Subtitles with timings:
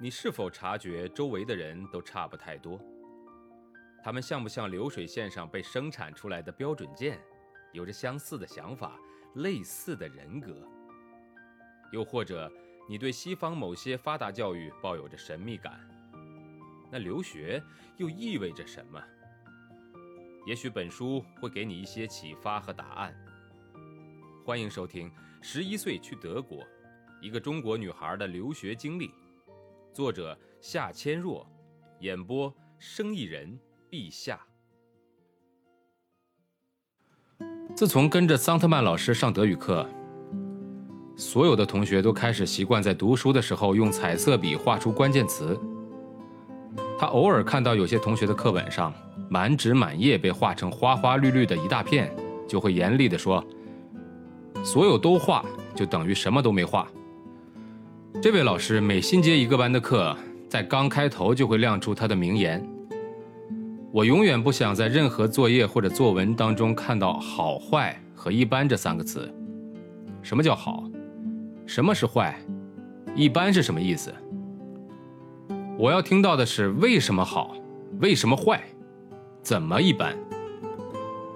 [0.00, 2.80] 你是否察觉周围的人都差不太多？
[4.00, 7.20] 他们像不像流水线上被生产出来的标准件，
[7.72, 8.96] 有着相似的想法、
[9.34, 10.64] 类似的人格？
[11.90, 12.48] 又或者，
[12.88, 15.80] 你对西方某些发达教育抱有着神秘感？
[16.92, 17.60] 那留学
[17.96, 19.02] 又意味着什么？
[20.46, 23.12] 也许本书会给你一些启发和答案。
[24.44, 25.10] 欢迎收听
[25.42, 26.64] 《十一岁去德国：
[27.20, 29.08] 一个中国女孩的留学经历》。
[29.98, 31.44] 作者夏千若，
[31.98, 33.58] 演播生意人
[33.90, 34.38] 陛下。
[37.74, 39.84] 自从跟着桑特曼老师上德语课，
[41.16, 45.58] 所有的同学都开始习惯在读书的时候用彩色笔画出关键词。
[46.96, 48.94] 他偶尔看到有些同学的课本上
[49.28, 52.14] 满纸满页被画成花花绿绿的一大片，
[52.46, 53.44] 就会严厉地说
[54.64, 55.44] ：“所有都画，
[55.74, 56.88] 就等于什么都没画。”
[58.20, 60.16] 这位老师每新接一个班的课，
[60.48, 62.60] 在刚开头就会亮出他的名言
[63.94, 69.32] ：“我永远不想在任何作业或者作文当中看到‘好坏’和‘一般’这三个词。
[70.20, 70.82] 什么叫好？
[71.64, 72.36] 什么是坏？
[73.14, 74.12] 一般是什么意思？
[75.78, 77.54] 我要听到的是为什么好，
[78.00, 78.60] 为什么坏，
[79.42, 80.12] 怎么一般？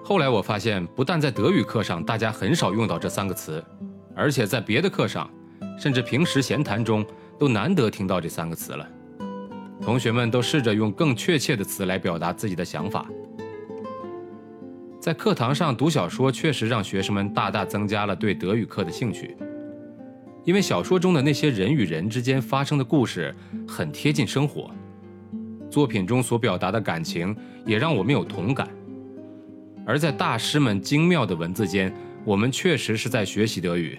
[0.03, 3.65] 后来我发现，不但在德语课上大家很少用到这三个词，
[4.17, 5.31] 而且在别的课上。”
[5.83, 7.05] 甚至平时闲谈中
[7.37, 8.89] 都难得听到这三个词了。
[9.81, 13.05] 同学们都试着用更确切的词来表达自己的想法。
[15.01, 19.37] 在课堂上读小说，确实让学生们大大增加了对德语课的兴趣，
[20.45, 23.35] 因为小说中的那些人与人之间发生的故事
[23.67, 24.71] 很贴近生活，
[25.69, 28.69] 作品中所表达的感情也让我们有同感。
[29.85, 31.93] 而在大师们精妙的文字间，
[32.25, 33.99] 我们确实是在学习德语。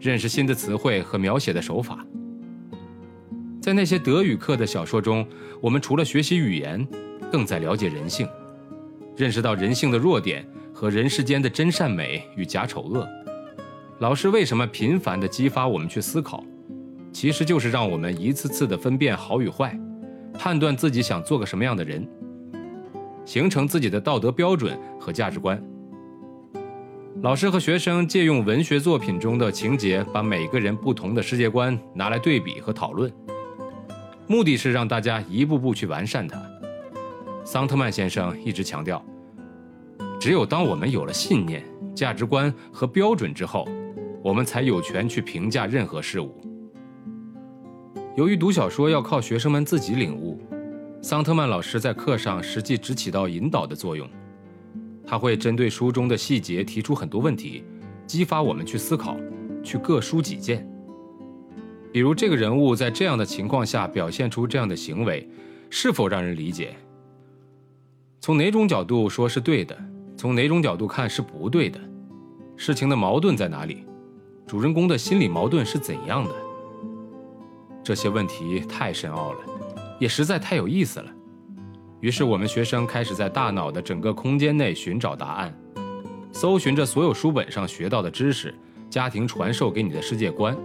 [0.00, 2.04] 认识新的词汇和描写的手法，
[3.60, 5.26] 在那些德语课的小说中，
[5.60, 6.86] 我们除了学习语言，
[7.32, 8.28] 更在了解人性，
[9.16, 13.06] 认识到人性的弱点和人世间的真善美与假丑恶。
[13.98, 16.44] 老师为什么频繁地激发我们去思考？
[17.12, 19.76] 其实就是让我们一次次地分辨好与坏，
[20.34, 22.08] 判断自己想做个什么样的人，
[23.24, 25.60] 形成自己的道德标准和价值观。
[27.20, 33.12] 老师和学生借用文学作品中的情节，把每个人不同的世界观拿来对比和讨论，
[34.28, 36.40] 目的是让大家一步步去完善它。
[37.44, 39.04] 桑特曼先生一直强调，
[40.20, 43.66] 只有当我们有了信念、价值观和标准之后，
[44.22, 46.40] 我们才有权去评价任何事物。
[48.16, 50.40] 由于读小说要靠学生们自己领悟，
[51.02, 54.08] 桑特曼老师在课上实际只起到引导的作用。
[55.08, 57.64] 他会针对书中的细节提出很多问题，
[58.06, 59.16] 激发我们去思考，
[59.64, 60.68] 去各抒己见。
[61.90, 65.26] 比如，这个人物在这样的情况下表现出这样的行为，
[65.70, 66.76] 是否让人理解？
[68.20, 69.74] 从哪种角度说是对的？
[70.14, 71.80] 从哪种角度看是不对的？
[72.54, 73.86] 事情的矛盾在哪里？
[74.46, 76.34] 主人公的心理矛盾是怎样的？
[77.82, 79.38] 这些问题太深奥了，
[79.98, 81.10] 也实在太有意思了。
[82.00, 85.52] 于是，我们学生开始在大脑的整个空间内寻找答案，
[86.30, 88.54] 搜寻着所有书本上学到的知识、
[88.88, 90.56] 家庭传授给你的世界观、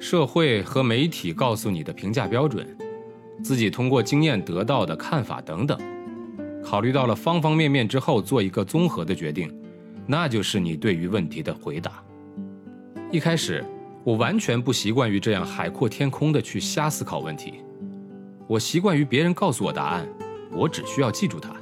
[0.00, 2.66] 社会和媒体告诉你的评价标准、
[3.44, 5.78] 自己通过经验得到的看法等等。
[6.64, 9.48] 考虑到了方方面面之后，做一个综合的决定，
[10.04, 12.02] 那就是你对于问题的回答。
[13.12, 13.64] 一开始，
[14.02, 17.54] 我完全不习惯于这样海阔天空的去瞎思考问题，
[18.48, 20.04] 我习惯于别人告诉我答案。
[20.56, 21.54] 我只需要记住它。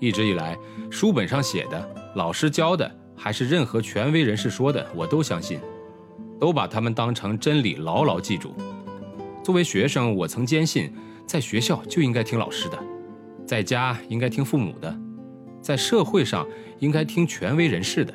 [0.00, 0.56] 一直以来，
[0.90, 5.60] 书本上写的、老师教的，还是任何权威人士说的，我都相信，
[6.38, 8.54] 都把他们当成真理，牢牢记住。
[9.42, 10.92] 作为学生，我曾坚信，
[11.26, 12.78] 在学校就应该听老师的，
[13.44, 14.96] 在家应该听父母的，
[15.60, 16.46] 在社会上
[16.78, 18.14] 应该听权威人士的。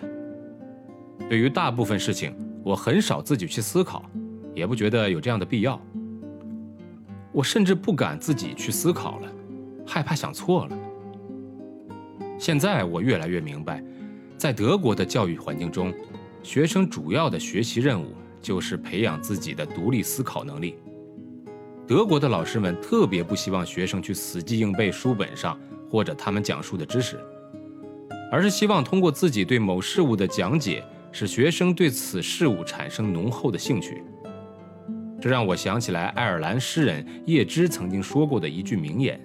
[1.29, 2.33] 对于大部分事情，
[2.63, 4.03] 我很少自己去思考，
[4.55, 5.79] 也不觉得有这样的必要。
[7.31, 9.27] 我甚至不敢自己去思考了。
[9.85, 10.77] 害怕想错了。
[12.37, 13.83] 现在我越来越明白，
[14.37, 15.93] 在德国的教育环境中，
[16.41, 20.75] 学生主要的学习任务就是培养自己的独立思考能力。
[21.87, 25.57] 德国的老师们特别不希望学生去死记硬背书本上
[25.89, 27.17] 或者他们讲述的知识，
[28.31, 34.01] 而是希望通过自己对某事物的讲解，使学生对此事物产生浓厚的兴趣。
[35.21, 39.17] 这让我想起来爱尔兰诗人叶芝曾经说过的一句名言。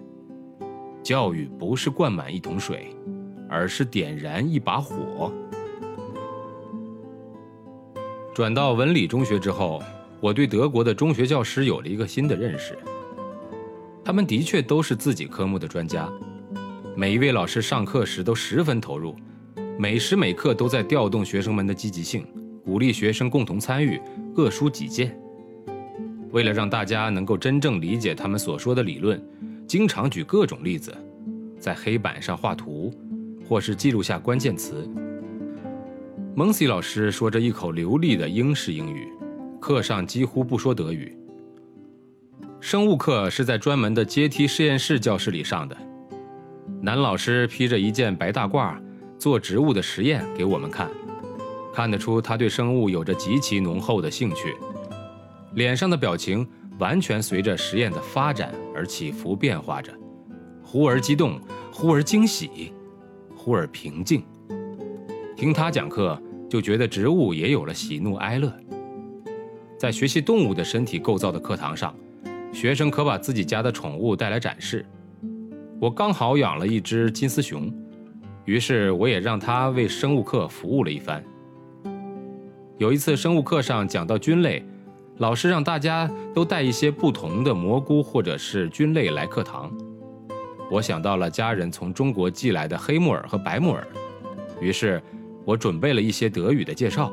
[1.03, 2.95] 教育不是灌满一桶水，
[3.49, 5.33] 而是点燃一把火。
[8.35, 9.83] 转到文理中学之后，
[10.21, 12.79] 我对德国的中学教师有了一个新的认识。
[14.05, 16.09] 他们的确都是自己科目的专家，
[16.97, 19.15] 每一位老师上课时都十分投入，
[19.79, 22.27] 每时每刻都在调动学生们的积极性，
[22.65, 24.01] 鼓励学生共同参与，
[24.35, 25.19] 各抒己见。
[26.31, 29.21] 为了让大家能够真正理解他们所说的理论，
[29.69, 30.97] 经常举各种例子，
[31.61, 32.91] 在黑板上画图，
[33.47, 34.89] 或是记录下关键词。
[36.35, 39.07] 蒙西老师说着一口流利的英式英语，
[39.61, 41.15] 课上几乎不说德语。
[42.61, 45.77] 生物课是在专门的阶梯实验室教室里上的。
[46.81, 48.81] 男老师披着一件白大褂，
[49.19, 50.89] 做植物的实验给我们看，
[51.75, 54.57] 看得出他对生物有着极其浓厚的兴趣，
[55.53, 59.93] 脸上的表情完全随着实验的发展而起伏变化着，
[60.63, 61.41] 忽而激动，
[61.73, 62.73] 忽而惊喜，
[63.37, 64.23] 忽而平静。
[65.37, 68.53] 听他讲课，就觉得植物也有了喜怒哀乐。
[69.79, 71.95] 在学习动物的身体构造的课堂上。
[72.51, 74.85] 学生可把自己家的宠物带来展示。
[75.79, 77.71] 我刚好养了一只金丝熊，
[78.47, 81.23] 于是我也让它为生物课服务了一番。
[82.79, 84.65] 有一次生物课上讲到菌类，
[85.19, 89.73] 老师让大家都带一些不同的蘑菇或者是菌类来课堂。
[90.71, 93.87] 我想到了家人从中国寄来的黑木耳和白木耳，
[94.61, 95.03] 于是
[95.45, 97.13] 我准备了一些德语的介绍，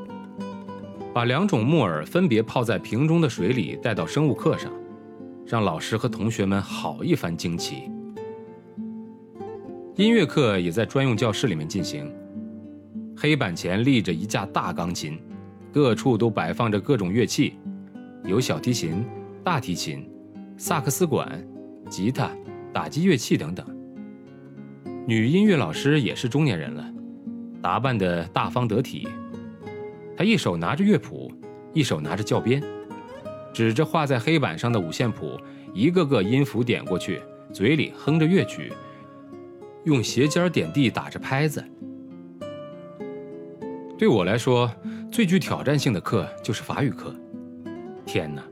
[1.13, 4.71] 把两种木耳分别泡在瓶中的水里带到生物课上。
[5.47, 7.83] 让老师和同学们好一番惊奇。
[9.95, 12.11] 音乐课也在专用教室里面进行，
[13.15, 15.19] 黑板前立着一架大钢琴，
[15.71, 17.59] 各处都摆放着各种乐器，
[18.25, 19.05] 有小提琴、
[19.43, 20.09] 大提琴、
[20.57, 21.45] 萨克斯管、
[21.89, 22.31] 吉他、
[22.73, 23.65] 打击乐器等等。
[25.07, 26.83] 女音乐老师也是中年人了，
[27.61, 29.07] 打扮的大方得体，
[30.17, 31.31] 她一手拿着乐谱，
[31.73, 32.63] 一手拿着教鞭。
[33.53, 35.39] 指着画在黑板上的五线谱，
[35.73, 37.21] 一个个音符点过去，
[37.53, 38.73] 嘴里哼着乐曲，
[39.85, 41.63] 用鞋尖点地打着拍子。
[43.97, 44.69] 对我来说，
[45.11, 47.15] 最具挑战性的课就是法语课。
[48.05, 48.43] 天哪，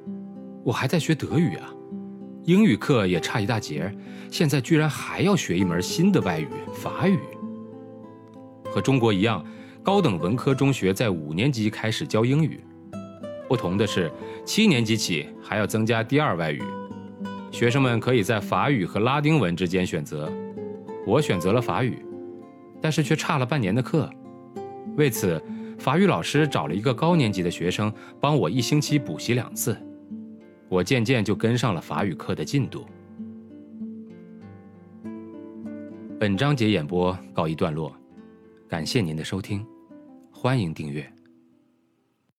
[0.64, 1.70] 我还在学德语啊！
[2.44, 3.96] 英语课也差一大截，
[4.30, 7.18] 现在居然还要学一门新的外语——法语。
[8.66, 9.46] 和中国一样，
[9.84, 12.60] 高等文科中学在五年级开始教英语。
[13.48, 14.12] 不同的是，
[14.44, 16.62] 七年级起还要增加第二外语，
[17.52, 20.32] 学生们可以在法语和拉丁文之间选择。
[21.06, 22.04] 我选择了法语，
[22.82, 24.10] 但是却差了半年的课。
[24.98, 25.42] 为此，
[25.83, 29.77] 法语老师找了一个高年级的学生帮我一星期补习两次，
[30.69, 32.85] 我渐渐就跟上了法语课的进度。
[36.18, 37.94] 本章节演播告一段落，
[38.65, 39.65] 感谢您的收听，
[40.31, 41.06] 欢迎订阅。